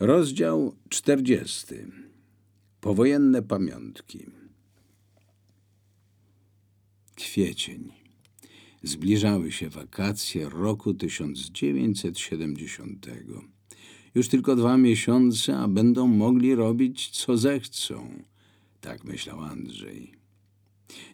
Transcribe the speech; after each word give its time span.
Rozdział 0.00 0.74
40. 0.88 1.66
Powojenne 2.80 3.42
pamiątki. 3.42 4.26
Kwiecień. 7.14 7.92
Zbliżały 8.82 9.52
się 9.52 9.68
wakacje 9.68 10.48
roku 10.48 10.94
1970. 10.94 13.06
Już 14.14 14.28
tylko 14.28 14.56
dwa 14.56 14.76
miesiące, 14.76 15.58
a 15.58 15.68
będą 15.68 16.06
mogli 16.06 16.54
robić 16.54 17.10
co 17.10 17.36
zechcą. 17.36 18.24
Tak 18.80 19.04
myślał 19.04 19.40
Andrzej. 19.40 20.14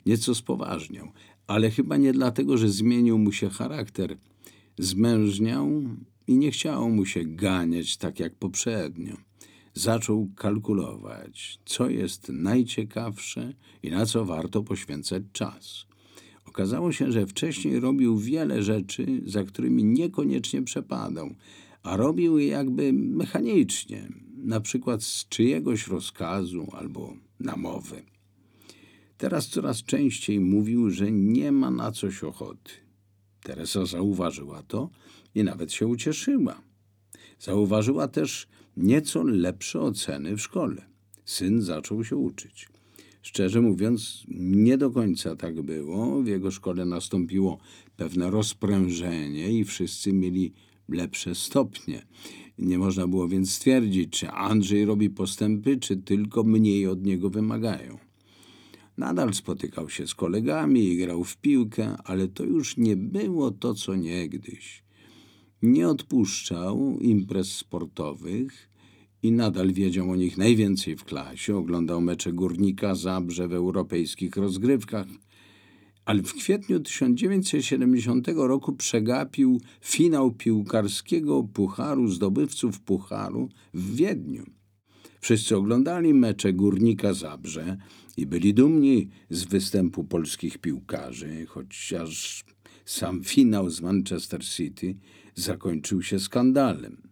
Nieco 0.07 0.35
spoważniał, 0.35 1.13
ale 1.47 1.71
chyba 1.71 1.97
nie 1.97 2.13
dlatego, 2.13 2.59
że 2.59 2.69
zmienił 2.69 3.19
mu 3.19 3.33
się 3.33 3.51
charakter. 3.51 4.17
Zmężniał 4.79 5.83
i 6.27 6.37
nie 6.37 6.51
chciało 6.51 6.89
mu 6.89 7.07
się 7.07 7.25
ganiać 7.25 7.97
tak 7.97 8.21
jak 8.21 8.35
poprzednio. 8.35 9.17
Zaczął 9.75 10.29
kalkulować, 10.37 11.59
co 11.65 11.89
jest 11.89 12.29
najciekawsze 12.29 13.53
i 13.83 13.91
na 13.91 14.07
co 14.07 14.25
warto 14.25 14.63
poświęcać 14.63 15.23
czas. 15.33 15.87
Okazało 16.45 16.93
się, 16.93 17.13
że 17.13 17.27
wcześniej 17.27 17.81
robił 17.81 18.19
wiele 18.19 18.63
rzeczy, 18.63 19.23
za 19.27 19.45
którymi 19.45 19.85
niekoniecznie 19.85 20.63
przepadał, 20.63 21.35
a 21.83 21.97
robił 21.97 22.39
je 22.39 22.47
jakby 22.47 22.93
mechanicznie, 22.93 24.09
na 24.37 24.61
przykład 24.61 25.03
z 25.03 25.29
czyjegoś 25.29 25.87
rozkazu 25.87 26.67
albo 26.73 27.17
namowy. 27.41 28.03
Teraz 29.19 29.49
coraz 29.49 29.83
częściej 29.83 30.41
mówił, 30.41 30.91
że 30.91 31.13
nie 31.13 31.53
ma 31.53 31.71
na 31.71 31.93
coś 31.93 32.25
ochoty. 32.25 32.73
Teresa 33.43 33.87
zauważyła 33.87 34.63
to 34.63 34.91
i 35.37 35.45
nawet 35.45 35.73
się 35.73 35.87
ucieszyła. 35.87 36.63
Zauważyła 37.39 38.09
też 38.09 38.49
nieco 38.77 39.23
lepsze 39.23 39.81
oceny 39.81 40.37
w 40.37 40.41
szkole. 40.41 40.87
Syn 41.25 41.63
zaczął 41.63 42.05
się 42.05 42.17
uczyć. 42.17 42.69
Szczerze 43.23 43.61
mówiąc, 43.61 44.25
nie 44.29 44.79
do 44.79 44.91
końca 44.91 45.37
tak 45.37 45.63
było. 45.63 46.23
W 46.23 46.27
jego 46.27 46.51
szkole 46.51 46.85
nastąpiło 46.85 47.59
pewne 47.97 48.31
rozprężenie 48.31 49.53
i 49.59 49.65
wszyscy 49.65 50.13
mieli 50.13 50.53
lepsze 50.89 51.35
stopnie. 51.35 52.07
Nie 52.59 52.79
można 52.79 53.07
było 53.07 53.29
więc 53.29 53.53
stwierdzić, 53.53 54.13
czy 54.13 54.31
Andrzej 54.31 54.85
robi 54.85 55.11
postępy, 55.11 55.77
czy 55.77 55.97
tylko 55.97 56.45
mniej 56.45 56.87
od 56.87 57.05
niego 57.05 57.31
wymagają. 57.31 57.99
Nadal 58.99 59.35
spotykał 59.35 59.91
się 59.91 60.07
z 60.07 60.15
kolegami 60.15 60.85
i 60.85 60.97
grał 60.97 61.25
w 61.25 61.37
piłkę, 61.37 61.97
ale 62.05 62.29
to 62.29 62.45
już 62.45 62.77
nie 62.77 62.97
było 62.97 63.51
to, 63.51 63.75
co 63.75 63.95
niegdyś. 63.95 64.86
Nie 65.63 65.89
odpuszczał 65.89 66.99
imprez 67.01 67.53
sportowych 67.53 68.71
i 69.23 69.33
nadal 69.33 69.73
wiedział 69.73 70.11
o 70.11 70.17
nich 70.17 70.39
najwięcej 70.39 70.97
w 70.97 71.05
klasie. 71.05 71.57
Oglądał 71.57 72.01
mecze 72.01 72.33
Górnika 72.33 72.95
Zabrze 72.95 73.49
w 73.49 73.53
europejskich 73.53 74.37
rozgrywkach, 74.37 75.07
ale 76.05 76.23
w 76.23 76.35
kwietniu 76.35 76.81
1970 76.81 78.29
roku 78.29 78.73
przegapił 78.73 79.61
finał 79.81 80.31
piłkarskiego 80.31 81.43
Pucharu 81.43 82.09
Zdobywców 82.09 82.81
Pucharu 82.81 83.49
w 83.75 83.97
Wiedniu. 83.97 84.45
Wszyscy 85.21 85.57
oglądali 85.57 86.15
mecze 86.15 86.53
Górnika 86.53 87.15
Zabrze 87.15 87.77
i 88.17 88.27
byli 88.27 88.55
dumni 88.55 89.09
z 89.31 89.45
występu 89.45 90.05
polskich 90.05 90.59
piłkarzy, 90.59 91.47
chociaż 91.47 92.45
sam 92.85 93.25
finał 93.25 93.71
z 93.71 93.81
Manchester 93.81 94.45
City 94.45 94.97
zakończył 95.37 96.03
się 96.03 96.21
skandalem. 96.21 97.09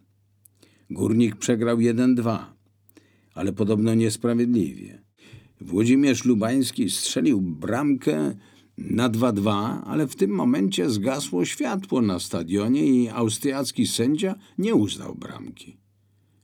Górnik 0.89 1.35
przegrał 1.35 1.77
1-2, 1.77 2.45
ale 3.33 3.53
podobno 3.53 3.93
niesprawiedliwie. 3.93 5.03
Włodzimierz 5.61 6.25
Lubański 6.25 6.89
strzelił 6.89 7.41
bramkę 7.41 8.35
na 8.77 9.09
2-2, 9.09 9.81
ale 9.85 10.07
w 10.07 10.15
tym 10.15 10.31
momencie 10.31 10.89
zgasło 10.89 11.45
światło 11.45 12.01
na 12.01 12.19
stadionie 12.19 12.87
i 12.87 13.09
austriacki 13.09 13.87
sędzia 13.87 14.35
nie 14.57 14.75
uznał 14.75 15.15
bramki. 15.15 15.77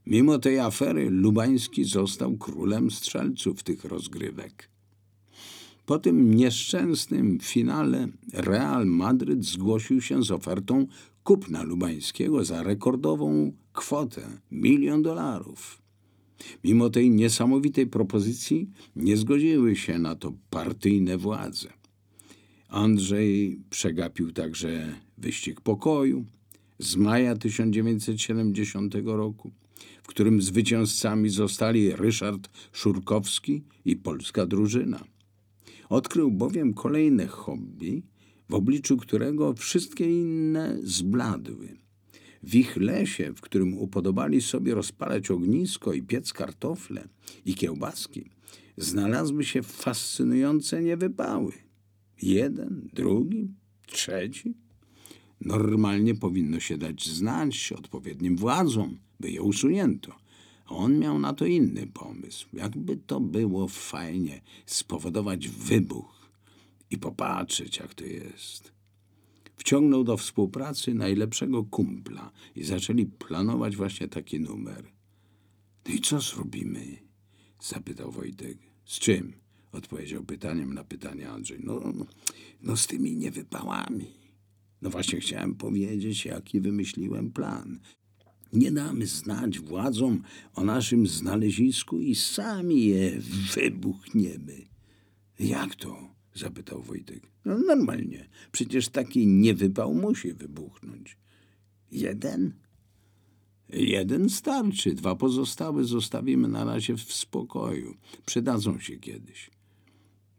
Mimo 0.05 0.39
tej 0.39 0.59
afery 0.59 1.09
Lubański 1.09 1.83
został 1.83 2.37
królem 2.37 2.91
strzelców 2.91 3.63
tych 3.63 3.85
rozgrywek. 3.85 4.69
Po 5.85 5.99
tym 5.99 6.33
nieszczęsnym 6.33 7.39
finale 7.39 8.07
Real 8.33 8.85
Madryt 8.85 9.45
zgłosił 9.45 10.01
się 10.01 10.23
z 10.23 10.31
ofertą 10.31 10.87
kupna 11.23 11.63
Lubańskiego 11.63 12.45
za 12.45 12.63
rekordową 12.63 13.51
kwotę 13.73 14.21
milion 14.51 15.01
dolarów. 15.01 15.81
Mimo 16.63 16.89
tej 16.89 17.11
niesamowitej 17.11 17.87
propozycji 17.87 18.69
nie 18.95 19.17
zgodziły 19.17 19.75
się 19.75 19.99
na 19.99 20.15
to 20.15 20.33
partyjne 20.49 21.17
władze. 21.17 21.69
Andrzej 22.67 23.59
przegapił 23.69 24.31
także 24.31 24.95
wyścig 25.17 25.61
pokoju 25.61 26.25
z 26.79 26.95
maja 26.95 27.35
1970 27.35 28.95
roku, 29.05 29.51
w 30.03 30.07
którym 30.07 30.41
zwycięzcami 30.41 31.29
zostali 31.29 31.95
Ryszard 31.95 32.49
Szurkowski 32.71 33.63
i 33.85 33.95
polska 33.95 34.45
drużyna. 34.45 35.03
Odkrył 35.89 36.31
bowiem 36.31 36.73
kolejne 36.73 37.27
hobby, 37.27 38.03
w 38.51 38.55
obliczu 38.55 38.97
którego 38.97 39.53
wszystkie 39.53 40.21
inne 40.21 40.77
zbladły. 40.83 41.77
W 42.43 42.55
ich 42.55 42.77
lesie, 42.77 43.33
w 43.33 43.41
którym 43.41 43.77
upodobali 43.77 44.41
sobie 44.41 44.75
rozpalać 44.75 45.31
ognisko 45.31 45.93
i 45.93 46.01
piec 46.01 46.33
kartofle 46.33 47.07
i 47.45 47.55
kiełbaski, 47.55 48.29
znalazły 48.77 49.45
się 49.45 49.63
fascynujące 49.63 50.83
niewypały. 50.83 51.53
Jeden, 52.21 52.89
drugi, 52.93 53.47
trzeci. 53.87 54.53
Normalnie 55.41 56.15
powinno 56.15 56.59
się 56.59 56.77
dać 56.77 57.07
znać 57.09 57.73
odpowiednim 57.77 58.37
władzom, 58.37 58.97
by 59.19 59.31
je 59.31 59.41
usunięto. 59.41 60.15
On 60.67 60.99
miał 60.99 61.19
na 61.19 61.33
to 61.33 61.45
inny 61.45 61.87
pomysł. 61.87 62.47
Jakby 62.53 62.97
to 62.97 63.19
było 63.19 63.67
fajnie 63.67 64.41
spowodować 64.65 65.47
wybuch 65.47 66.20
i 66.91 66.97
popatrzeć, 66.97 67.77
jak 67.77 67.93
to 67.93 68.05
jest. 68.05 68.71
Wciągnął 69.57 70.03
do 70.03 70.17
współpracy 70.17 70.93
najlepszego 70.93 71.63
kumpla 71.63 72.31
i 72.55 72.63
zaczęli 72.63 73.05
planować 73.05 73.75
właśnie 73.75 74.07
taki 74.07 74.39
numer. 74.39 74.91
No 75.87 75.93
i 75.93 75.99
co 75.99 76.21
zrobimy? 76.21 76.97
zapytał 77.59 78.11
Wojtek. 78.11 78.57
Z 78.85 78.99
czym? 78.99 79.33
odpowiedział 79.71 80.23
pytaniem 80.23 80.73
na 80.73 80.83
pytanie 80.83 81.29
Andrzej. 81.29 81.59
No, 81.63 81.93
no 82.61 82.77
z 82.77 82.87
tymi 82.87 83.17
niewypałami. 83.17 84.07
No 84.81 84.89
właśnie 84.89 85.19
chciałem 85.19 85.55
powiedzieć, 85.55 86.25
jaki 86.25 86.61
wymyśliłem 86.61 87.31
plan. 87.31 87.79
Nie 88.53 88.71
damy 88.71 89.05
znać 89.05 89.59
władzom 89.59 90.23
o 90.53 90.63
naszym 90.63 91.07
znalezisku 91.07 91.99
i 91.99 92.15
sami 92.15 92.85
je 92.85 93.11
wybuchniemy. 93.55 94.67
Jak 95.39 95.75
to? 95.75 96.15
Zapytał 96.35 96.81
Wojtek. 96.81 97.23
No 97.45 97.57
normalnie. 97.57 98.29
Przecież 98.51 98.89
taki 98.89 99.27
niewypał 99.27 99.93
musi 99.93 100.33
wybuchnąć. 100.33 101.17
Jeden? 101.91 102.53
Jeden 103.69 104.29
starczy. 104.29 104.93
Dwa 104.93 105.15
pozostałe 105.15 105.83
zostawimy 105.83 106.47
na 106.47 106.65
razie 106.65 106.97
w 106.97 107.13
spokoju. 107.13 107.95
Przydadzą 108.25 108.79
się 108.79 108.97
kiedyś. 108.97 109.51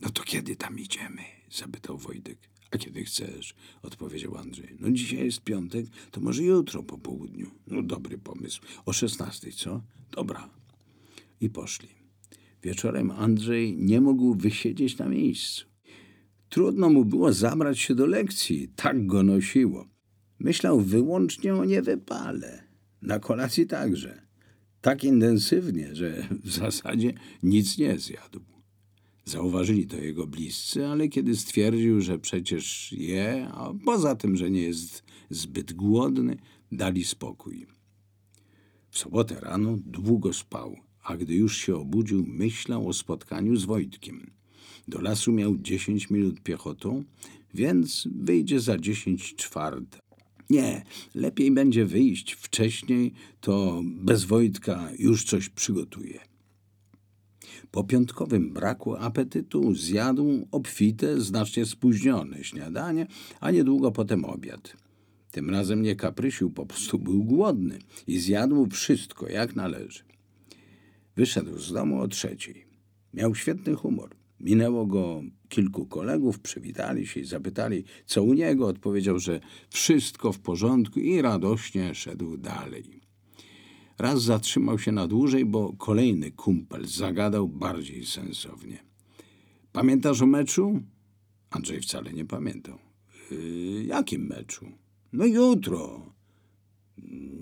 No 0.00 0.10
to 0.10 0.22
kiedy 0.22 0.56
tam 0.56 0.78
idziemy? 0.78 1.22
zapytał 1.50 1.98
Wojtek. 1.98 2.38
A 2.70 2.78
kiedy 2.78 3.04
chcesz? 3.04 3.54
odpowiedział 3.82 4.36
Andrzej. 4.36 4.76
No 4.80 4.90
dzisiaj 4.90 5.24
jest 5.24 5.40
piątek, 5.40 5.86
to 6.10 6.20
może 6.20 6.42
jutro 6.42 6.82
po 6.82 6.98
południu. 6.98 7.50
No 7.66 7.82
dobry 7.82 8.18
pomysł. 8.18 8.62
O 8.86 8.92
szesnastej, 8.92 9.52
co? 9.52 9.82
Dobra. 10.10 10.48
I 11.40 11.50
poszli. 11.50 11.88
Wieczorem 12.62 13.10
Andrzej 13.10 13.76
nie 13.76 14.00
mógł 14.00 14.34
wysiedzieć 14.34 14.98
na 14.98 15.08
miejscu. 15.08 15.71
Trudno 16.52 16.90
mu 16.90 17.04
było 17.04 17.32
zabrać 17.32 17.78
się 17.78 17.94
do 17.94 18.06
lekcji, 18.06 18.68
tak 18.76 19.06
go 19.06 19.22
nosiło. 19.22 19.88
Myślał 20.38 20.80
wyłącznie 20.80 21.54
o 21.54 21.64
niewypale. 21.64 22.62
Na 23.02 23.18
kolacji 23.18 23.66
także. 23.66 24.22
Tak 24.80 25.04
intensywnie, 25.04 25.94
że 25.94 26.28
w 26.44 26.50
zasadzie 26.50 27.12
nic 27.42 27.78
nie 27.78 27.98
zjadł. 27.98 28.40
Zauważyli 29.24 29.86
to 29.86 29.96
jego 29.96 30.26
bliscy, 30.26 30.86
ale 30.86 31.08
kiedy 31.08 31.36
stwierdził, 31.36 32.00
że 32.00 32.18
przecież 32.18 32.92
je, 32.92 33.48
a 33.52 33.72
poza 33.84 34.16
tym, 34.16 34.36
że 34.36 34.50
nie 34.50 34.62
jest 34.62 35.02
zbyt 35.30 35.72
głodny, 35.72 36.36
dali 36.72 37.04
spokój. 37.04 37.66
W 38.90 38.98
sobotę 38.98 39.40
rano 39.40 39.76
długo 39.86 40.32
spał, 40.32 40.76
a 41.02 41.16
gdy 41.16 41.34
już 41.34 41.56
się 41.56 41.76
obudził, 41.76 42.24
myślał 42.26 42.88
o 42.88 42.92
spotkaniu 42.92 43.56
z 43.56 43.64
Wojtkiem. 43.64 44.41
Do 44.88 45.00
lasu 45.00 45.32
miał 45.32 45.56
dziesięć 45.56 46.10
minut 46.10 46.40
piechotą, 46.40 47.04
więc 47.54 48.08
wyjdzie 48.14 48.60
za 48.60 48.78
dziesięć 48.78 49.34
czwart. 49.34 49.98
Nie, 50.50 50.82
lepiej 51.14 51.50
będzie 51.50 51.84
wyjść 51.84 52.32
wcześniej, 52.32 53.12
to 53.40 53.82
bez 53.84 54.24
Wojtka 54.24 54.88
już 54.98 55.24
coś 55.24 55.48
przygotuje. 55.48 56.20
Po 57.70 57.84
piątkowym 57.84 58.52
braku 58.52 58.96
apetytu 58.96 59.74
zjadł 59.74 60.48
obfite, 60.50 61.20
znacznie 61.20 61.66
spóźnione 61.66 62.44
śniadanie, 62.44 63.06
a 63.40 63.50
niedługo 63.50 63.92
potem 63.92 64.24
obiad. 64.24 64.76
Tym 65.30 65.50
razem 65.50 65.82
nie 65.82 65.96
kaprysił, 65.96 66.50
po 66.50 66.66
prostu 66.66 66.98
był 66.98 67.24
głodny 67.24 67.78
i 68.06 68.18
zjadł 68.18 68.66
wszystko 68.66 69.28
jak 69.28 69.56
należy. 69.56 70.02
Wyszedł 71.16 71.58
z 71.58 71.72
domu 71.72 72.00
o 72.00 72.08
trzeciej. 72.08 72.66
Miał 73.14 73.34
świetny 73.34 73.74
humor. 73.74 74.21
Minęło 74.42 74.86
go 74.86 75.22
kilku 75.48 75.86
kolegów, 75.86 76.40
przywitali 76.40 77.06
się 77.06 77.20
i 77.20 77.24
zapytali, 77.24 77.84
co 78.06 78.22
u 78.22 78.34
niego. 78.34 78.66
Odpowiedział, 78.66 79.18
że 79.18 79.40
wszystko 79.70 80.32
w 80.32 80.38
porządku 80.38 81.00
i 81.00 81.22
radośnie 81.22 81.94
szedł 81.94 82.36
dalej. 82.36 83.00
Raz 83.98 84.22
zatrzymał 84.22 84.78
się 84.78 84.92
na 84.92 85.06
dłużej, 85.06 85.44
bo 85.44 85.72
kolejny 85.72 86.30
kumpel 86.30 86.86
zagadał 86.86 87.48
bardziej 87.48 88.06
sensownie. 88.06 88.78
Pamiętasz 89.72 90.22
o 90.22 90.26
meczu? 90.26 90.80
Andrzej 91.50 91.80
wcale 91.80 92.12
nie 92.12 92.24
pamiętał. 92.24 92.78
Yy, 93.30 93.84
jakim 93.84 94.26
meczu? 94.26 94.66
No 95.12 95.26
jutro. 95.26 96.12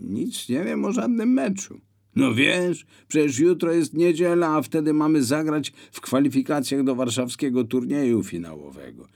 Nic 0.00 0.48
nie 0.48 0.64
wiem 0.64 0.84
o 0.84 0.92
żadnym 0.92 1.32
meczu. 1.32 1.80
No 2.16 2.34
wiesz, 2.34 2.86
przecież 3.08 3.38
jutro 3.38 3.72
jest 3.72 3.94
niedziela, 3.94 4.48
a 4.48 4.62
wtedy 4.62 4.92
mamy 4.92 5.22
zagrać 5.22 5.72
w 5.92 6.00
kwalifikacjach 6.00 6.84
do 6.84 6.94
warszawskiego 6.94 7.64
turnieju 7.64 8.22
finałowego. 8.22 9.08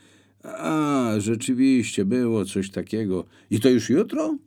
A, 0.43 1.12
rzeczywiście, 1.19 2.05
było 2.05 2.44
coś 2.44 2.70
takiego. 2.70 3.25
I 3.50 3.61
to 3.61 3.70
już 3.70 3.91
jutro? 3.91 4.38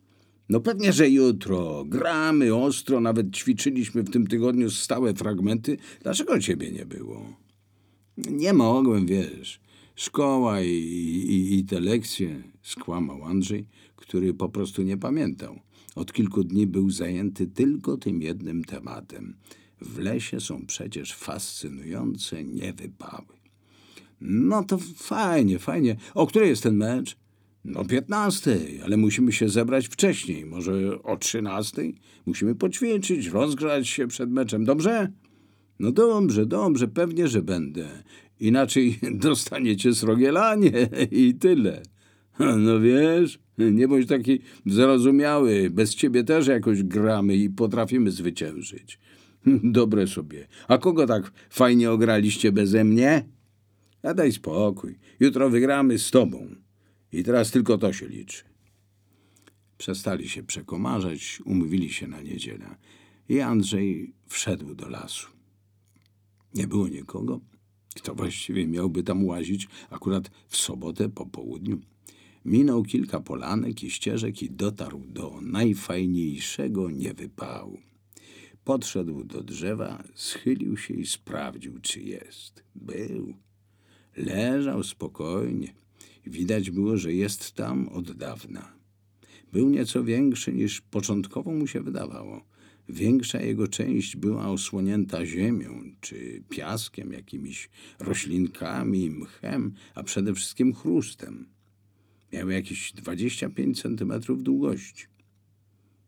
No 0.48 0.60
pewnie, 0.60 0.92
że 0.92 1.10
jutro. 1.10 1.84
Gramy 1.86 2.54
ostro, 2.54 3.00
nawet 3.00 3.36
ćwiczyliśmy 3.36 4.02
w 4.02 4.10
tym 4.10 4.26
tygodniu 4.26 4.70
stałe 4.70 5.14
fragmenty. 5.14 5.76
Dlaczego 6.02 6.40
ciebie 6.40 6.72
nie 6.72 6.86
było? 6.86 7.32
Nie 8.16 8.52
mogłem, 8.52 9.06
wiesz. 9.06 9.60
Szkoła 9.96 10.62
i, 10.62 10.68
i, 10.68 11.58
i 11.58 11.64
te 11.64 11.80
lekcje, 11.80 12.42
skłamał 12.62 13.24
Andrzej, 13.24 13.66
który 13.96 14.34
po 14.34 14.48
prostu 14.48 14.82
nie 14.82 14.96
pamiętał. 14.96 15.60
Od 15.98 16.12
kilku 16.12 16.44
dni 16.44 16.66
był 16.66 16.90
zajęty 16.90 17.46
tylko 17.46 17.96
tym 17.96 18.22
jednym 18.22 18.64
tematem. 18.64 19.36
W 19.80 19.98
lesie 19.98 20.40
są 20.40 20.66
przecież 20.66 21.14
fascynujące 21.14 22.44
niewypały. 22.44 23.38
No 24.20 24.64
to 24.64 24.78
fajnie, 24.96 25.58
fajnie. 25.58 25.96
O 26.14 26.26
której 26.26 26.48
jest 26.48 26.62
ten 26.62 26.76
mecz? 26.76 27.16
No 27.64 27.84
piętnastej, 27.84 28.82
ale 28.82 28.96
musimy 28.96 29.32
się 29.32 29.48
zebrać 29.48 29.88
wcześniej, 29.88 30.46
może 30.46 31.02
o 31.02 31.16
trzynastej. 31.16 31.94
Musimy 32.26 32.54
poćwiczyć, 32.54 33.26
rozgrzać 33.26 33.88
się 33.88 34.06
przed 34.06 34.30
meczem, 34.30 34.64
dobrze? 34.64 35.12
No 35.78 35.92
dobrze, 35.92 36.46
dobrze, 36.46 36.88
pewnie, 36.88 37.28
że 37.28 37.42
będę. 37.42 38.02
Inaczej 38.40 38.98
dostaniecie 39.28 39.94
srogielanie 39.94 40.88
i 41.10 41.34
tyle. 41.34 41.82
No 42.58 42.80
wiesz, 42.80 43.38
nie 43.58 43.88
bądź 43.88 44.08
taki 44.08 44.40
zrozumiały. 44.66 45.70
Bez 45.70 45.94
ciebie 45.94 46.24
też 46.24 46.46
jakoś 46.46 46.82
gramy 46.82 47.36
i 47.36 47.50
potrafimy 47.50 48.10
zwyciężyć. 48.10 48.98
Dobre 49.78 50.06
sobie. 50.06 50.48
A 50.68 50.78
kogo 50.78 51.06
tak 51.06 51.32
fajnie 51.50 51.90
ograliście 51.90 52.52
beze 52.52 52.84
mnie? 52.84 53.24
A 54.02 54.14
daj 54.14 54.32
spokój. 54.32 54.98
Jutro 55.20 55.50
wygramy 55.50 55.98
z 55.98 56.10
tobą. 56.10 56.54
I 57.12 57.24
teraz 57.24 57.50
tylko 57.50 57.78
to 57.78 57.92
się 57.92 58.08
liczy. 58.08 58.44
Przestali 59.78 60.28
się 60.28 60.42
przekomarzać, 60.42 61.40
umówili 61.44 61.90
się 61.90 62.08
na 62.08 62.20
niedzielę. 62.20 62.76
I 63.28 63.40
Andrzej 63.40 64.14
wszedł 64.26 64.74
do 64.74 64.88
lasu. 64.88 65.28
Nie 66.54 66.66
było 66.66 66.88
nikogo. 66.88 67.40
Kto 67.94 68.14
właściwie 68.14 68.66
miałby 68.66 69.02
tam 69.02 69.24
łazić 69.24 69.68
akurat 69.90 70.30
w 70.48 70.56
sobotę 70.56 71.08
po 71.08 71.26
południu? 71.26 71.80
Minął 72.48 72.82
kilka 72.82 73.20
polanek 73.20 73.82
i 73.82 73.90
ścieżek 73.90 74.42
i 74.42 74.50
dotarł 74.50 75.02
do 75.06 75.40
najfajniejszego 75.42 76.90
niewypału. 76.90 77.78
Podszedł 78.64 79.24
do 79.24 79.42
drzewa, 79.42 80.04
schylił 80.14 80.76
się 80.76 80.94
i 80.94 81.06
sprawdził, 81.06 81.78
czy 81.82 82.00
jest. 82.00 82.64
Był. 82.74 83.34
Leżał 84.16 84.82
spokojnie. 84.82 85.74
Widać 86.26 86.70
było, 86.70 86.96
że 86.96 87.12
jest 87.12 87.52
tam 87.52 87.88
od 87.88 88.12
dawna. 88.12 88.72
Był 89.52 89.68
nieco 89.68 90.04
większy 90.04 90.52
niż 90.52 90.80
początkowo 90.80 91.50
mu 91.52 91.66
się 91.66 91.80
wydawało. 91.80 92.44
Większa 92.88 93.40
jego 93.40 93.68
część 93.68 94.16
była 94.16 94.48
osłonięta 94.48 95.26
ziemią, 95.26 95.82
czy 96.00 96.42
piaskiem, 96.48 97.12
jakimiś 97.12 97.70
roślinkami, 97.98 99.10
mchem, 99.10 99.74
a 99.94 100.02
przede 100.02 100.34
wszystkim 100.34 100.74
chrustem. 100.74 101.57
Miał 102.32 102.50
jakieś 102.50 102.92
25 102.92 103.82
centymetrów 103.82 104.42
długości. 104.42 105.06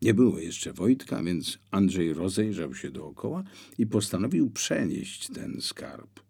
Nie 0.03 0.15
było 0.15 0.39
jeszcze 0.39 0.73
Wojtka, 0.73 1.23
więc 1.23 1.59
Andrzej 1.71 2.15
rozejrzał 2.15 2.75
się 2.75 2.91
dookoła 2.91 3.45
i 3.79 3.87
postanowił 3.87 4.51
przenieść 4.51 5.29
ten 5.29 5.61
skarb. 5.61 6.21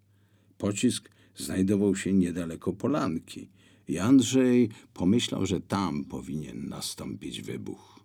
Pocisk 0.59 1.11
znajdował 1.37 1.97
się 1.97 2.13
niedaleko 2.13 2.73
polanki 2.73 3.51
i 3.89 3.99
Andrzej 3.99 4.69
pomyślał, 4.95 5.47
że 5.47 5.61
tam 5.61 6.05
powinien 6.05 6.69
nastąpić 6.69 7.43
wybuch. 7.43 8.01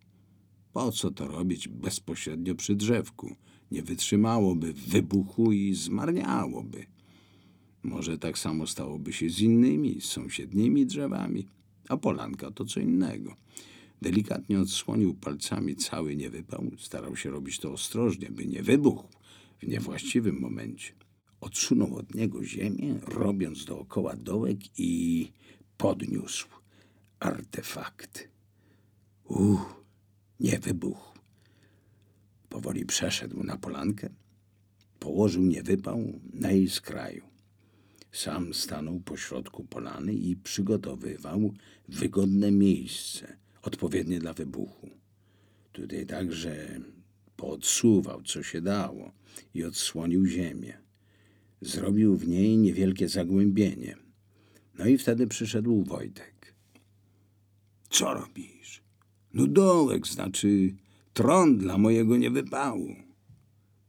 Po 0.73 0.91
co 0.91 1.11
to 1.11 1.27
robić 1.27 1.67
bezpośrednio 1.67 2.55
przy 2.55 2.75
drzewku? 2.75 3.35
Nie 3.71 3.83
wytrzymałoby 3.83 4.73
wybuchu 4.73 5.51
i 5.51 5.73
zmarniałoby. 5.73 6.85
Może 7.83 8.17
tak 8.17 8.37
samo 8.37 8.67
stałoby 8.67 9.13
się 9.13 9.29
z 9.29 9.41
innymi, 9.41 10.01
sąsiednimi 10.01 10.85
drzewami 10.85 11.47
a 11.89 11.97
polanka 11.97 12.51
to 12.51 12.65
co 12.65 12.79
innego. 12.79 13.35
Delikatnie 14.01 14.59
odsłonił 14.59 15.13
palcami 15.13 15.75
cały 15.75 16.15
niewypał. 16.15 16.71
Starał 16.77 17.15
się 17.15 17.29
robić 17.29 17.59
to 17.59 17.71
ostrożnie, 17.71 18.31
by 18.31 18.45
nie 18.45 18.63
wybuchł 18.63 19.07
w 19.59 19.67
niewłaściwym 19.67 20.39
momencie. 20.39 20.93
Odsunął 21.41 21.95
od 21.95 22.15
niego 22.15 22.43
ziemię, 22.43 22.99
robiąc 23.07 23.65
dookoła 23.65 24.15
dołek 24.15 24.57
i 24.79 25.31
podniósł 25.77 26.47
artefakt. 27.19 28.29
Uch, 29.23 29.83
nie 30.39 30.59
wybuchł. 30.59 31.19
Powoli 32.49 32.85
przeszedł 32.85 33.43
na 33.43 33.57
polankę, 33.57 34.09
położył 34.99 35.43
niewypał 35.43 36.19
na 36.33 36.51
jej 36.51 36.69
skraju. 36.69 37.34
Sam 38.15 38.53
stanął 38.53 38.99
pośrodku 38.99 39.63
polany 39.63 40.13
i 40.13 40.35
przygotowywał 40.35 41.53
wygodne 41.89 42.51
miejsce, 42.51 43.37
odpowiednie 43.61 44.19
dla 44.19 44.33
wybuchu. 44.33 44.89
Tutaj 45.71 46.05
także 46.05 46.79
podsuwał, 47.37 48.21
co 48.21 48.43
się 48.43 48.61
dało 48.61 49.11
i 49.53 49.63
odsłonił 49.63 50.25
ziemię. 50.25 50.77
Zrobił 51.61 52.17
w 52.17 52.27
niej 52.27 52.57
niewielkie 52.57 53.09
zagłębienie. 53.09 53.97
No 54.77 54.85
i 54.85 54.97
wtedy 54.97 55.27
przyszedł 55.27 55.83
Wojtek. 55.83 56.55
Co 57.89 58.13
robisz? 58.13 58.83
No 59.33 59.47
dołek, 59.47 60.07
znaczy 60.07 60.75
tron 61.13 61.57
dla 61.57 61.77
mojego 61.77 62.17
niewypału. 62.17 62.95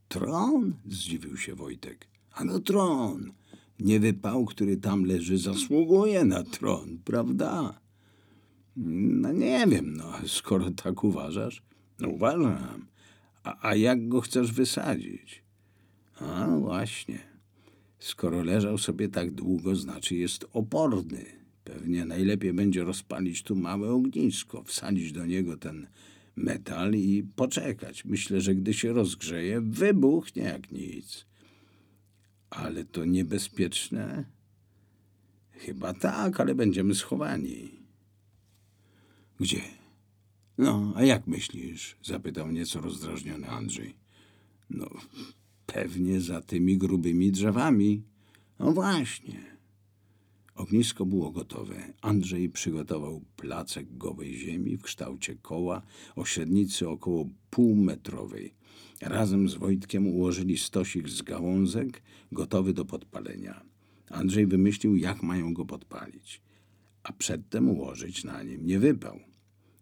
Tron? 0.09 0.75
Zdziwił 0.87 1.37
się 1.37 1.55
Wojtek. 1.55 2.07
A 2.33 2.45
no 2.45 2.61
tron 2.61 3.33
niewypał, 3.81 4.45
który 4.45 4.77
tam 4.77 5.05
leży, 5.05 5.39
zasługuje 5.39 6.25
na 6.25 6.43
tron, 6.43 6.99
prawda? 7.05 7.81
No 8.77 9.33
nie 9.33 9.67
wiem, 9.67 9.97
no, 9.97 10.13
skoro 10.27 10.71
tak 10.71 11.05
uważasz. 11.05 11.63
No 12.01 12.09
uważam. 12.09 12.87
A, 13.45 13.69
a 13.69 13.75
jak 13.75 14.09
go 14.09 14.21
chcesz 14.21 14.53
wysadzić? 14.53 15.43
A 16.21 16.47
właśnie. 16.61 17.19
Skoro 17.99 18.43
leżał 18.43 18.79
sobie 18.79 19.09
tak 19.09 19.31
długo, 19.31 19.77
znaczy 19.77 20.15
jest 20.15 20.47
oporny. 20.53 21.25
Pewnie 21.65 22.05
najlepiej 22.05 22.53
będzie 22.53 22.85
rozpalić 22.85 23.43
tu 23.43 23.57
małe 23.57 23.91
ognisko, 23.91 24.63
wsadzić 24.63 25.13
do 25.13 25.27
niego 25.27 25.57
ten 25.57 25.87
metal 26.37 26.95
i 26.95 27.25
poczekać. 27.37 28.05
Myślę, 28.05 28.41
że 28.41 28.55
gdy 28.55 28.75
się 28.75 28.93
rozgrzeje, 28.93 29.61
wybuchnie 29.61 30.43
jak 30.43 30.73
nic. 30.73 31.27
Ale 32.51 32.85
to 32.85 33.05
niebezpieczne? 33.05 34.25
Chyba 35.53 35.95
tak, 35.95 36.41
ale 36.41 36.55
będziemy 36.55 36.95
schowani. 36.95 37.71
Gdzie? 39.41 39.61
No, 40.59 40.93
a 40.97 41.03
jak 41.05 41.27
myślisz? 41.27 41.97
zapytał 42.03 42.51
nieco 42.51 42.81
rozdrażniony 42.81 43.49
Andrzej. 43.49 43.97
No, 44.71 44.91
pewnie 45.67 46.21
za 46.21 46.41
tymi 46.41 46.79
grubymi 46.79 47.33
drzewami. 47.33 48.03
No 48.59 48.73
właśnie. 48.73 49.57
Ognisko 50.55 51.07
było 51.07 51.31
gotowe. 51.31 51.93
Andrzej 52.01 52.49
przygotował 52.49 53.23
placek 53.37 53.97
gołej 53.97 54.39
ziemi 54.39 54.77
w 54.77 54.83
kształcie 54.83 55.35
koła 55.35 55.83
o 56.17 56.25
średnicy 56.25 56.89
około 56.89 57.29
półmetrowej. 57.51 58.55
Razem 59.01 59.49
z 59.49 59.55
Wojtkiem 59.55 60.07
ułożyli 60.07 60.59
stosik 60.59 61.09
z 61.09 61.23
gałązek 61.23 62.03
gotowy 62.33 62.73
do 62.73 62.85
podpalenia. 62.85 63.65
Andrzej 64.11 64.47
wymyślił, 64.47 64.97
jak 64.97 65.23
mają 65.23 65.55
go 65.55 65.65
podpalić, 65.65 66.41
a 67.03 67.13
przedtem 67.13 67.69
ułożyć 67.69 68.25
na 68.25 68.43
nim 68.43 68.67
niewypał. 68.67 69.21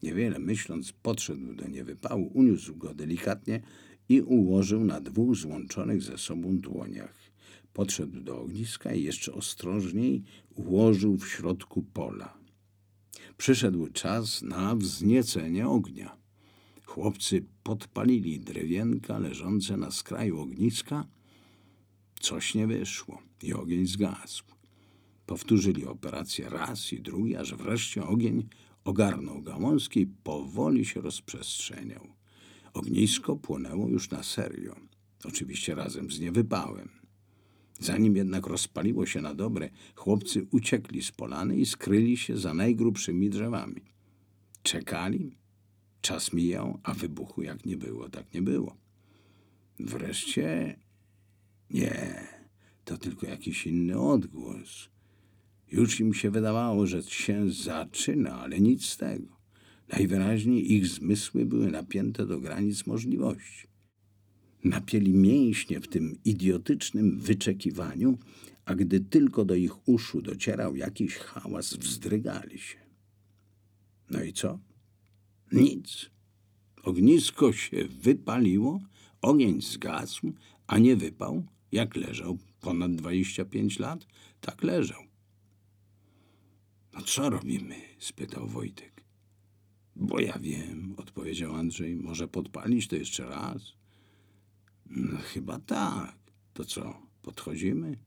Niewiele 0.02 0.38
myśląc, 0.38 0.92
podszedł 0.92 1.54
do 1.54 1.68
niewypału, 1.68 2.30
uniósł 2.35 2.76
go 2.76 2.94
delikatnie 2.94 3.61
i 4.09 4.21
ułożył 4.21 4.85
na 4.85 5.00
dwóch 5.00 5.37
złączonych 5.37 6.02
ze 6.02 6.18
sobą 6.18 6.59
dłoniach. 6.59 7.14
Podszedł 7.73 8.21
do 8.21 8.40
ogniska 8.40 8.92
i 8.92 9.02
jeszcze 9.02 9.33
ostrożniej 9.33 10.23
ułożył 10.54 11.16
w 11.16 11.28
środku 11.28 11.83
pola. 11.83 12.38
Przyszedł 13.37 13.87
czas 13.87 14.42
na 14.42 14.76
wzniecenie 14.76 15.68
ognia. 15.68 16.24
Chłopcy 16.94 17.44
podpalili 17.62 18.40
drewienka 18.40 19.18
leżące 19.18 19.76
na 19.76 19.90
skraju 19.90 20.40
ogniska. 20.40 21.06
Coś 22.20 22.54
nie 22.54 22.66
wyszło 22.66 23.22
i 23.42 23.54
ogień 23.54 23.86
zgasł. 23.86 24.44
Powtórzyli 25.26 25.86
operację 25.86 26.48
raz 26.48 26.92
i 26.92 27.02
drugi, 27.02 27.36
aż 27.36 27.54
wreszcie 27.54 28.06
ogień 28.06 28.48
ogarnął 28.84 29.42
gałązki 29.42 30.00
i 30.00 30.06
powoli 30.06 30.84
się 30.84 31.00
rozprzestrzeniał. 31.00 32.08
Ognisko 32.74 33.36
płonęło 33.36 33.88
już 33.88 34.10
na 34.10 34.22
serio, 34.22 34.76
oczywiście 35.24 35.74
razem 35.74 36.10
z 36.10 36.20
niewypałem. 36.20 36.88
Zanim 37.80 38.16
jednak 38.16 38.46
rozpaliło 38.46 39.06
się 39.06 39.20
na 39.20 39.34
dobre, 39.34 39.70
chłopcy 39.94 40.46
uciekli 40.50 41.02
z 41.02 41.12
polany 41.12 41.56
i 41.56 41.66
skryli 41.66 42.16
się 42.16 42.36
za 42.36 42.54
najgrubszymi 42.54 43.30
drzewami. 43.30 43.82
Czekali, 44.62 45.43
czas 46.04 46.32
mijał, 46.32 46.80
a 46.82 46.94
wybuchu 46.94 47.42
jak 47.42 47.66
nie 47.66 47.76
było, 47.76 48.08
tak 48.08 48.34
nie 48.34 48.42
było. 48.42 48.76
Wreszcie 49.78 50.76
nie, 51.70 52.28
to 52.84 52.99
tylko 52.99 53.26
jakiś 53.26 53.66
inny 53.66 53.99
odgłos. 53.99 54.88
Już 55.73 56.00
im 56.00 56.14
się 56.14 56.30
wydawało, 56.30 56.87
że 56.87 57.02
się 57.02 57.50
zaczyna, 57.50 58.40
ale 58.40 58.61
nic 58.61 58.87
z 58.87 58.96
tego. 58.96 59.37
Najwyraźniej 59.88 60.73
ich 60.73 60.87
zmysły 60.87 61.46
były 61.46 61.70
napięte 61.70 62.26
do 62.26 62.40
granic 62.40 62.87
możliwości. 62.87 63.66
Napięli 64.64 65.14
mięśnie 65.14 65.80
w 65.80 65.88
tym 65.88 66.18
idiotycznym 66.25 67.20
wyczekiwaniu, 67.20 68.18
a 68.64 68.75
gdy 68.75 69.00
tylko 69.00 69.44
do 69.44 69.54
ich 69.54 69.88
uszu 69.88 70.23
docierał 70.23 70.76
jakiś 70.76 71.16
hałas, 71.16 71.75
wzdrygali 71.75 72.58
się. 72.58 72.78
No 74.11 74.23
i 74.23 74.32
co? 74.32 74.74
Nic. 75.52 76.10
Ognisko 76.82 77.52
się 77.52 77.84
wypaliło, 77.84 78.80
ogień 79.22 79.62
zgasł, 79.62 80.32
a 80.66 80.78
nie 80.78 80.96
wypał, 80.96 81.46
jak 81.72 81.96
leżał 81.96 82.38
ponad 82.60 82.94
25 82.94 83.78
lat, 83.78 84.06
tak 84.40 84.62
leżał. 84.62 85.02
No 86.92 87.02
co 87.02 87.30
robimy? 87.30 87.76
spytał 87.98 88.48
Wojtek. 88.48 89.04
Bo 89.96 90.20
ja 90.20 90.38
wiem, 90.38 90.94
odpowiedział 90.96 91.54
Andrzej. 91.54 91.96
Może 91.96 92.28
podpalić 92.28 92.88
to 92.88 92.96
jeszcze 92.96 93.26
raz? 93.26 93.72
No, 94.86 95.18
chyba 95.18 95.58
tak. 95.58 96.16
To 96.54 96.64
co, 96.64 97.02
podchodzimy? 97.22 97.98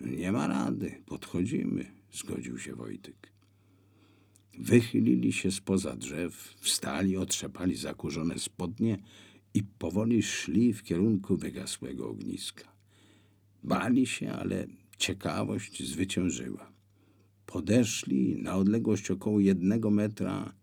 Nie 0.00 0.32
ma 0.32 0.46
rady, 0.46 1.02
podchodzimy, 1.06 1.92
zgodził 2.12 2.58
się 2.58 2.74
Wojtek. 2.74 3.29
Wychylili 4.58 5.32
się 5.32 5.50
spoza 5.50 5.96
drzew, 5.96 6.54
wstali, 6.60 7.16
otrzepali 7.16 7.76
zakurzone 7.76 8.38
spodnie 8.38 8.98
i 9.54 9.62
powoli 9.62 10.22
szli 10.22 10.72
w 10.72 10.82
kierunku 10.82 11.36
wygasłego 11.36 12.08
ogniska. 12.08 12.72
Bali 13.62 14.06
się, 14.06 14.32
ale 14.32 14.66
ciekawość 14.98 15.88
zwyciężyła. 15.88 16.72
Podeszli 17.46 18.36
na 18.42 18.56
odległość 18.56 19.10
około 19.10 19.40
jednego 19.40 19.90
metra 19.90 20.54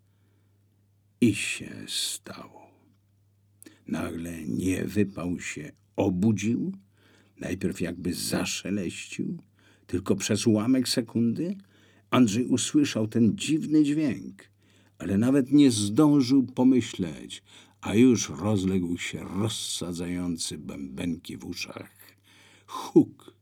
i 1.22 1.36
się 1.36 1.72
stało. 1.88 2.68
Nagle 3.88 4.44
nie 4.44 4.86
wypał 4.86 5.40
się 5.40 5.72
obudził, 5.96 6.72
najpierw 7.40 7.82
jakby 7.82 8.14
zaszeleścił, 8.14 9.38
tylko 9.88 10.16
przez 10.16 10.48
ułamek 10.48 10.90
sekundy 10.90 11.58
Andrzej 12.10 12.46
usłyszał 12.46 13.08
ten 13.08 13.38
dziwny 13.38 13.84
dźwięk, 13.84 14.44
ale 14.98 15.18
nawet 15.18 15.52
nie 15.52 15.72
zdążył 15.72 16.44
pomyśleć, 16.44 17.44
a 17.82 17.96
już 17.96 18.30
rozległ 18.30 18.98
się 18.98 19.20
rozsadzający 19.24 20.58
bębenki 20.58 21.38
w 21.38 21.46
uszach. 21.46 21.92
Huk 22.68 23.38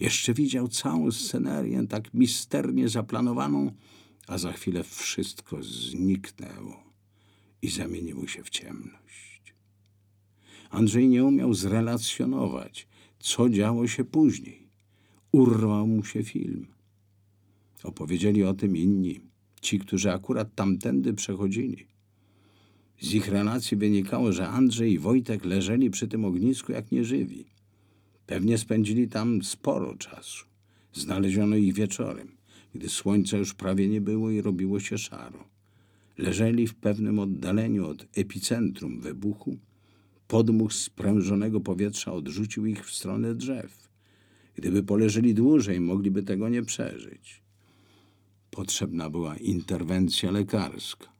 jeszcze 0.00 0.34
widział 0.34 0.68
całą 0.68 1.10
scenerię 1.10 1.86
tak 1.88 2.14
misternie 2.14 2.88
zaplanowaną, 2.88 3.72
a 4.26 4.38
za 4.38 4.52
chwilę 4.52 4.82
wszystko 4.84 5.62
zniknęło 5.62 6.84
i 7.62 7.70
zamieniło 7.70 8.26
się 8.26 8.42
w 8.42 8.50
ciemność. 8.50 9.54
Andrzej 10.70 11.08
nie 11.08 11.24
umiał 11.24 11.54
zrelacjonować, 11.54 12.88
co 13.18 13.48
działo 13.48 13.86
się 13.88 14.04
później. 14.04 14.68
Urwał 15.32 15.86
mu 15.86 16.04
się 16.04 16.22
film. 16.22 16.75
Opowiedzieli 17.86 18.44
o 18.44 18.54
tym 18.54 18.76
inni, 18.76 19.20
ci, 19.60 19.78
którzy 19.78 20.12
akurat 20.12 20.54
tamtędy 20.54 21.14
przechodzili. 21.14 21.86
Z 23.00 23.14
ich 23.14 23.28
relacji 23.28 23.76
wynikało, 23.76 24.32
że 24.32 24.48
Andrzej 24.48 24.92
i 24.92 24.98
Wojtek 24.98 25.44
leżeli 25.44 25.90
przy 25.90 26.08
tym 26.08 26.24
ognisku 26.24 26.72
jak 26.72 26.92
nieżywi. 26.92 27.44
Pewnie 28.26 28.58
spędzili 28.58 29.08
tam 29.08 29.42
sporo 29.42 29.96
czasu. 29.96 30.46
Znaleziono 30.92 31.56
ich 31.56 31.74
wieczorem, 31.74 32.28
gdy 32.74 32.88
słońca 32.88 33.36
już 33.36 33.54
prawie 33.54 33.88
nie 33.88 34.00
było 34.00 34.30
i 34.30 34.40
robiło 34.40 34.80
się 34.80 34.98
szaro. 34.98 35.48
Leżeli 36.18 36.66
w 36.66 36.74
pewnym 36.74 37.18
oddaleniu 37.18 37.86
od 37.86 38.06
epicentrum 38.14 39.00
wybuchu. 39.00 39.56
Podmuch 40.28 40.72
sprężonego 40.72 41.60
powietrza 41.60 42.12
odrzucił 42.12 42.66
ich 42.66 42.86
w 42.86 42.94
stronę 42.94 43.34
drzew. 43.34 43.88
Gdyby 44.54 44.82
poleżeli 44.82 45.34
dłużej, 45.34 45.80
mogliby 45.80 46.22
tego 46.22 46.48
nie 46.48 46.62
przeżyć. 46.62 47.45
Potrzebna 48.56 49.10
była 49.10 49.36
interwencja 49.36 50.30
lekarska. 50.30 51.12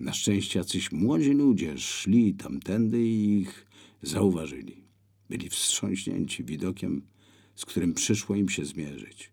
Na 0.00 0.12
szczęście 0.12 0.58
jacyś 0.58 0.92
młodzi 0.92 1.30
ludzie 1.30 1.78
szli 1.78 2.34
tamtędy 2.34 3.02
i 3.02 3.40
ich 3.40 3.66
zauważyli. 4.02 4.84
Byli 5.28 5.48
wstrząśnięci 5.48 6.44
widokiem, 6.44 7.02
z 7.54 7.64
którym 7.64 7.94
przyszło 7.94 8.36
im 8.36 8.48
się 8.48 8.64
zmierzyć. 8.64 9.32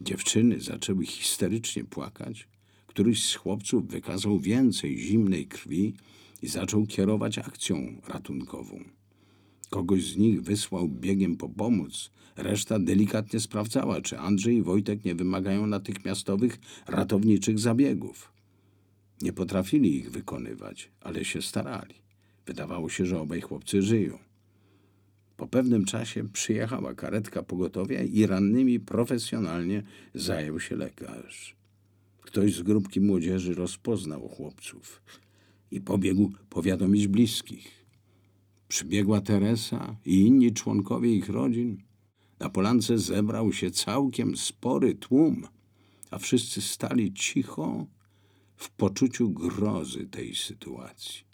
Dziewczyny 0.00 0.60
zaczęły 0.60 1.06
histerycznie 1.06 1.84
płakać. 1.84 2.48
Któryś 2.86 3.24
z 3.24 3.34
chłopców 3.34 3.88
wykazał 3.88 4.40
więcej 4.40 4.98
zimnej 4.98 5.46
krwi 5.46 5.94
i 6.42 6.48
zaczął 6.48 6.86
kierować 6.86 7.38
akcją 7.38 8.00
ratunkową. 8.08 8.84
Kogoś 9.72 10.04
z 10.06 10.16
nich 10.16 10.42
wysłał 10.42 10.88
biegiem 10.88 11.36
po 11.36 11.48
pomoc, 11.48 12.10
reszta 12.36 12.78
delikatnie 12.78 13.40
sprawdzała, 13.40 14.00
czy 14.00 14.18
Andrzej 14.18 14.56
i 14.56 14.62
Wojtek 14.62 15.04
nie 15.04 15.14
wymagają 15.14 15.66
natychmiastowych 15.66 16.58
ratowniczych 16.86 17.58
zabiegów. 17.58 18.32
Nie 19.22 19.32
potrafili 19.32 19.96
ich 19.96 20.10
wykonywać, 20.10 20.90
ale 21.00 21.24
się 21.24 21.42
starali. 21.42 21.94
Wydawało 22.46 22.88
się, 22.88 23.06
że 23.06 23.20
obaj 23.20 23.40
chłopcy 23.40 23.82
żyją. 23.82 24.18
Po 25.36 25.46
pewnym 25.46 25.84
czasie 25.84 26.28
przyjechała 26.28 26.94
karetka 26.94 27.42
pogotowia 27.42 28.02
i 28.02 28.26
rannymi 28.26 28.80
profesjonalnie 28.80 29.82
zajął 30.14 30.60
się 30.60 30.76
lekarz. 30.76 31.56
Ktoś 32.20 32.54
z 32.54 32.62
grupki 32.62 33.00
młodzieży 33.00 33.54
rozpoznał 33.54 34.28
chłopców 34.28 35.02
i 35.70 35.80
pobiegł 35.80 36.32
powiadomić 36.50 37.08
bliskich. 37.08 37.81
Przybiegła 38.72 39.20
Teresa 39.20 39.96
i 40.06 40.20
inni 40.20 40.52
członkowie 40.52 41.16
ich 41.16 41.28
rodzin. 41.28 41.82
Na 42.38 42.50
polance 42.50 42.98
zebrał 42.98 43.52
się 43.52 43.70
całkiem 43.70 44.36
spory 44.36 44.94
tłum, 44.94 45.46
a 46.10 46.18
wszyscy 46.18 46.60
stali 46.60 47.12
cicho 47.12 47.86
w 48.56 48.70
poczuciu 48.70 49.30
grozy 49.30 50.06
tej 50.06 50.34
sytuacji. 50.34 51.24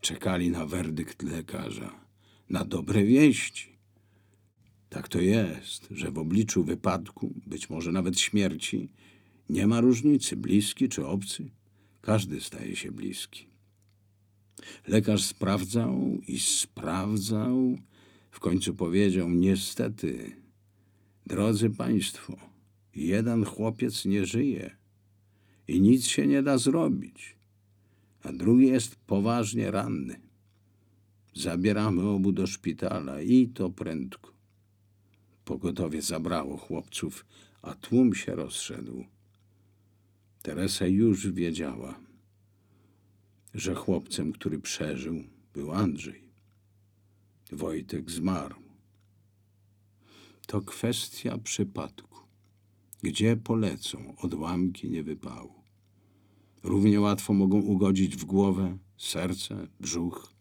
Czekali 0.00 0.50
na 0.50 0.66
werdykt 0.66 1.22
lekarza 1.22 1.94
na 2.50 2.64
dobre 2.64 3.04
wieści. 3.04 3.78
Tak 4.88 5.08
to 5.08 5.20
jest, 5.20 5.88
że 5.90 6.10
w 6.10 6.18
obliczu 6.18 6.64
wypadku, 6.64 7.34
być 7.46 7.70
może 7.70 7.92
nawet 7.92 8.20
śmierci, 8.20 8.88
nie 9.48 9.66
ma 9.66 9.80
różnicy, 9.80 10.36
bliski 10.36 10.88
czy 10.88 11.06
obcy. 11.06 11.50
Każdy 12.00 12.40
staje 12.40 12.76
się 12.76 12.92
bliski. 12.92 13.53
Lekarz 14.86 15.24
sprawdzał 15.24 16.18
i 16.28 16.38
sprawdzał. 16.38 17.78
W 18.30 18.40
końcu 18.40 18.74
powiedział: 18.74 19.30
Niestety, 19.30 20.44
Drodzy 21.26 21.70
Państwo, 21.70 22.36
jeden 22.94 23.44
chłopiec 23.44 24.04
nie 24.04 24.26
żyje 24.26 24.76
i 25.68 25.80
nic 25.80 26.06
się 26.06 26.26
nie 26.26 26.42
da 26.42 26.58
zrobić, 26.58 27.36
a 28.22 28.32
drugi 28.32 28.66
jest 28.66 28.96
poważnie 28.96 29.70
ranny. 29.70 30.20
Zabieramy 31.34 32.02
obu 32.02 32.32
do 32.32 32.46
szpitala 32.46 33.20
i 33.20 33.48
to 33.48 33.70
prędko. 33.70 34.32
Pogotowie 35.44 36.02
zabrało 36.02 36.56
chłopców, 36.56 37.26
a 37.62 37.74
tłum 37.74 38.14
się 38.14 38.34
rozszedł. 38.34 39.04
Teresa 40.42 40.86
już 40.86 41.30
wiedziała, 41.30 42.00
że 43.54 43.74
chłopcem, 43.74 44.32
który 44.32 44.58
przeżył, 44.58 45.24
był 45.52 45.72
Andrzej. 45.72 46.24
Wojtek 47.52 48.10
zmarł. 48.10 48.56
To 50.46 50.60
kwestia 50.60 51.38
przypadku. 51.38 52.18
Gdzie 53.02 53.36
polecą 53.36 54.16
odłamki 54.16 54.90
niewypału? 54.90 55.54
Równie 56.62 57.00
łatwo 57.00 57.32
mogą 57.32 57.60
ugodzić 57.60 58.16
w 58.16 58.24
głowę, 58.24 58.78
serce, 58.96 59.66
brzuch. 59.80 60.32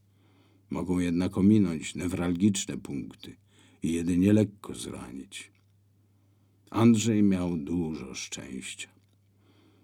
Mogą 0.69 0.99
jednak 0.99 1.37
ominąć 1.37 1.95
newralgiczne 1.95 2.77
punkty 2.77 3.35
i 3.83 3.93
jedynie 3.93 4.33
lekko 4.33 4.75
zranić. 4.75 5.51
Andrzej 6.69 7.23
miał 7.23 7.57
dużo 7.57 8.13
szczęścia. 8.13 8.92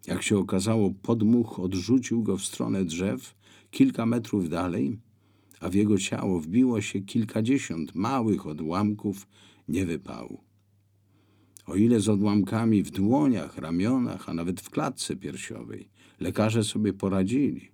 Jak 0.10 0.24
się 0.24 0.38
okazało, 0.38 0.92
podmuch 1.02 1.60
odrzucił 1.60 2.24
go 2.24 2.38
w 2.38 2.46
stronę 2.46 2.86
drzew 2.86 3.36
kilka 3.72 4.06
metrów 4.06 4.50
dalej, 4.50 5.00
a 5.60 5.70
w 5.70 5.74
jego 5.74 5.98
ciało 5.98 6.40
wbiło 6.40 6.82
się 6.82 7.02
kilkadziesiąt 7.02 7.96
małych 7.96 8.48
odłamków 8.48 9.28
niewypału. 9.68 10.44
O 11.66 11.76
ile 11.76 12.00
z 12.00 12.10
odłamkami 12.10 12.84
w 12.84 12.92
dłoniach, 12.92 13.58
ramionach, 13.58 14.30
a 14.30 14.34
nawet 14.34 14.62
w 14.62 14.70
klatce 14.70 15.16
piersiowej 15.16 15.90
lekarze 16.20 16.64
sobie 16.64 16.94
poradzili, 16.94 17.72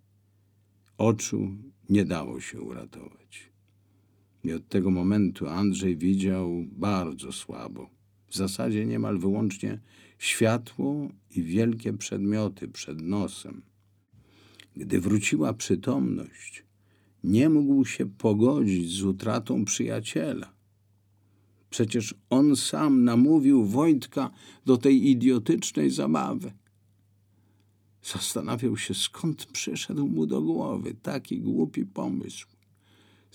oczu 0.98 1.48
nie 1.90 2.06
dało 2.06 2.40
się 2.40 2.62
uratować. 2.62 3.52
I 4.44 4.54
od 4.54 4.68
tego 4.68 4.92
momentu 4.92 5.48
Andrzej 5.48 5.98
widział 5.98 6.66
bardzo 6.72 7.32
słabo. 7.32 7.90
W 8.28 8.36
zasadzie 8.36 8.86
niemal 8.86 9.20
wyłącznie 9.20 9.80
światło 10.18 11.10
i 11.36 11.44
wielkie 11.44 11.94
przedmioty 11.94 12.68
przed 12.68 13.02
nosem. 13.02 13.62
Gdy 14.76 15.02
wróciła 15.02 15.54
przytomność, 15.54 16.64
nie 17.24 17.50
mógł 17.50 17.86
się 17.86 18.06
pogodzić 18.06 18.98
z 18.98 19.04
utratą 19.04 19.66
przyjaciela. 19.66 20.54
Przecież 21.70 22.16
on 22.30 22.56
sam 22.56 23.04
namówił 23.04 23.66
Wojtka 23.66 24.32
do 24.66 24.78
tej 24.78 25.10
idiotycznej 25.10 25.92
zabawy. 25.92 26.54
Zastanawiał 28.04 28.78
się, 28.78 28.94
skąd 28.94 29.46
przyszedł 29.46 30.08
mu 30.08 30.26
do 30.26 30.42
głowy 30.42 30.96
taki 31.02 31.42
głupi 31.42 31.86
pomysł. 31.86 32.48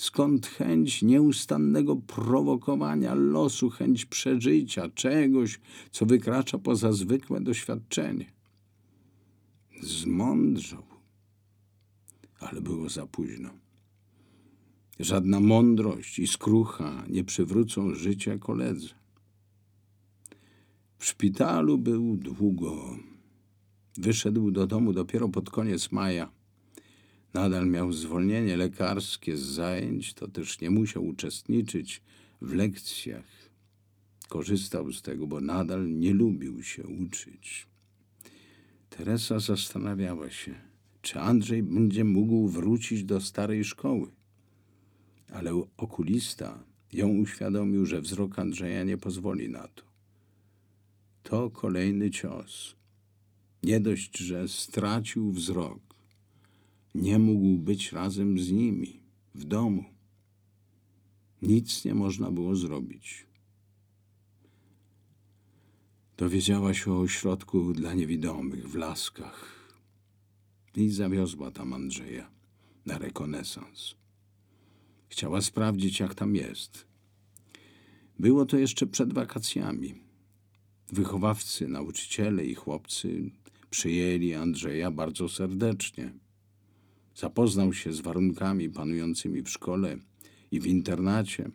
Skąd 0.00 0.47
chęć 0.47 1.02
nieustannego 1.02 1.97
prowokowania 1.97 3.14
losu, 3.14 3.71
chęć 3.71 4.07
przeżycia 4.07 4.88
czegoś, 4.88 5.61
co 5.90 6.07
wykracza 6.07 6.59
poza 6.59 6.92
zwykłe 6.92 7.40
doświadczenie? 7.40 8.33
Zmądrzał, 9.83 10.83
ale 12.38 12.61
było 12.61 12.88
za 12.88 13.07
późno. 13.07 13.50
Żadna 15.00 15.40
mądrość 15.40 16.19
i 16.19 16.26
skrucha 16.26 17.04
nie 17.09 17.25
przywrócą 17.25 17.95
życia 17.95 18.38
koledze. 18.38 18.88
W 20.99 21.04
szpitalu 21.04 21.78
był 21.78 22.16
długo. 22.16 22.97
Wyszedł 23.97 24.50
do 24.50 24.66
domu 24.66 24.92
dopiero 24.92 25.28
pod 25.28 25.50
koniec 25.50 25.92
maja. 25.92 26.39
Nadal 27.34 27.66
miał 27.66 27.92
zwolnienie 27.92 28.56
lekarskie 28.56 29.37
z 29.37 29.40
zajęć, 29.40 30.14
to 30.14 30.28
też 30.28 30.60
nie 30.60 30.70
musiał 30.70 31.06
uczestniczyć 31.06 32.02
w 32.40 32.54
lekcjach. 32.54 33.50
Korzystał 34.28 34.92
z 34.92 35.02
tego, 35.02 35.26
bo 35.26 35.40
nadal 35.40 35.98
nie 35.98 36.14
lubił 36.14 36.62
się 36.62 36.83
uczyć. 36.83 37.66
Teresa 38.90 39.40
zastanawiała 39.40 40.31
się, 40.31 40.55
czy 41.02 41.20
Andrzej 41.20 41.62
będzie 41.62 42.05
mógł 42.05 42.48
wrócić 42.48 43.05
do 43.05 43.20
starej 43.20 43.64
szkoły. 43.64 44.11
Ale 45.33 45.64
okulista 45.76 46.64
ją 46.92 47.09
uświadomił, 47.09 47.87
że 47.87 48.00
wzrok 48.00 48.38
Andrzeja 48.38 48.85
nie 48.85 48.98
pozwoli 48.98 49.48
na 49.48 49.68
to. 49.68 49.83
To 51.22 51.50
kolejny 51.50 52.11
cios. 52.11 52.76
Nie 53.62 53.81
dość, 53.81 54.18
że 54.18 54.48
stracił 54.48 55.33
wzrok, 55.33 55.89
nie 56.94 57.18
mógł 57.18 57.59
być 57.59 57.92
razem 57.92 58.38
z 58.38 58.50
nimi 58.50 59.03
w 59.35 59.44
domu. 59.44 59.85
Nic 61.42 61.85
nie 61.85 61.94
można 61.94 62.31
było 62.31 62.57
zrobić. 62.57 63.26
Dowiedziała 66.16 66.74
się 66.74 66.92
o 66.92 67.00
ośrodku 67.00 67.72
dla 67.72 67.94
niewidomych 67.94 68.68
w 68.68 68.74
Laskach 68.74 69.70
i 70.76 70.88
zawiozła 70.90 71.50
tam 71.50 71.72
Andrzeja 71.72 72.31
na 72.87 72.98
rekonesans. 72.98 73.94
Chciała 75.09 75.40
sprawdzić, 75.42 76.00
jak 76.00 76.14
tam 76.14 76.35
jest. 76.35 76.87
Było 78.18 78.46
to 78.46 78.59
jeszcze 78.59 78.87
przed 78.87 79.12
wakacjami. 79.12 79.94
Wychowawcy, 80.92 81.68
nauczyciele 81.68 82.44
i 82.44 82.55
chłopcy 82.55 83.31
przyjęli 83.70 84.35
Andrzeja 84.35 84.90
bardzo 84.90 85.29
serdecznie. 85.29 86.12
Zapoznał 87.14 87.73
się 87.73 87.92
z 87.92 88.01
warunkami 88.01 88.70
panującymi 88.70 89.42
w 89.42 89.51
szkole 89.51 89.96
i 90.51 90.61
w 90.61 90.66
internacie. 90.66 91.51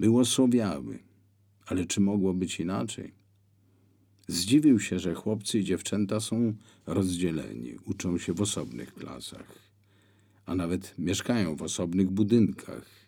Był 0.00 0.18
osłabiały, 0.18 0.98
ale 1.66 1.84
czy 1.84 2.00
mogło 2.00 2.34
być 2.34 2.60
inaczej? 2.60 3.12
Zdziwił 4.28 4.80
się, 4.80 4.98
że 4.98 5.14
chłopcy 5.14 5.58
i 5.58 5.64
dziewczęta 5.64 6.20
są 6.20 6.54
rozdzieleni, 6.86 7.76
uczą 7.84 8.18
się 8.18 8.32
w 8.32 8.40
osobnych 8.40 8.94
klasach, 8.94 9.58
a 10.46 10.54
nawet 10.54 10.94
mieszkają 10.98 11.56
w 11.56 11.62
osobnych 11.62 12.10
budynkach. 12.10 13.04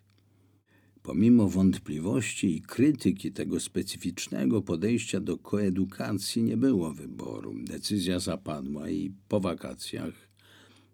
Pomimo 1.03 1.49
wątpliwości 1.49 2.57
i 2.57 2.63
krytyki 2.63 3.33
tego 3.33 3.61
specyficznego 3.61 4.63
podejścia 4.63 5.21
do 5.21 5.39
koedukacji 5.39 6.43
nie 6.43 6.57
było 6.57 6.93
wyboru. 6.93 7.55
Decyzja 7.65 8.19
zapadła 8.21 8.91
i 8.91 9.13
po 9.29 9.41
wakacjach 9.41 10.26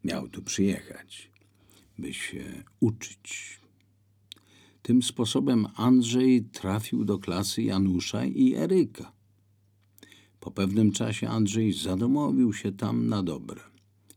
miał 0.05 0.29
tu 0.29 0.43
przyjechać, 0.43 1.31
by 1.99 2.15
się 2.15 2.65
uczyć. 2.81 3.61
Tym 4.83 5.03
sposobem 5.03 5.67
Andrzej 5.77 6.43
trafił 6.43 7.05
do 7.05 7.19
klasy 7.19 7.62
Janusza 7.62 8.25
i 8.25 8.55
Eryka. 8.55 9.12
Po 10.41 10.51
pewnym 10.51 10.93
czasie 10.93 11.29
Andrzej 11.29 11.73
zadomowił 11.73 12.53
się 12.53 12.73
tam 12.73 13.09
na 13.09 13.23
dobre 13.23 13.61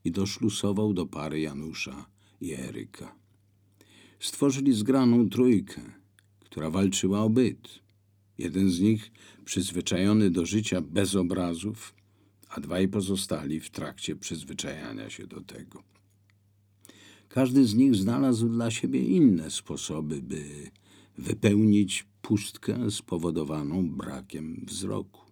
i 0.04 0.12
doszlusował 0.12 0.94
do 0.94 1.06
pary 1.06 1.40
Janusza 1.40 2.06
i 2.42 2.54
Eryka. 2.54 3.16
Stworzyli 4.20 4.74
zgraną 4.74 5.30
trójkę, 5.30 5.82
która 6.40 6.70
walczyła 6.70 7.24
o 7.24 7.30
byt. 7.30 7.80
Jeden 8.38 8.70
z 8.70 8.80
nich 8.80 9.12
przyzwyczajony 9.46 10.30
do 10.30 10.46
życia 10.46 10.82
bez 10.82 11.16
obrazów, 11.16 11.94
a 12.56 12.60
dwaj 12.60 12.88
pozostali 12.88 13.60
w 13.60 13.70
trakcie 13.70 14.16
przyzwyczajania 14.16 15.10
się 15.10 15.28
do 15.28 15.42
tego. 15.42 15.84
Każdy 17.30 17.68
z 17.68 17.76
nich 17.76 17.96
znalazł 17.96 18.50
dla 18.50 18.72
siebie 18.72 19.00
inne 19.00 19.52
sposoby, 19.52 20.22
by 20.22 20.72
wypełnić 21.18 22.06
pustkę 22.22 22.92
spowodowaną 22.92 23.90
brakiem 23.90 24.66
wzroku. 24.68 25.25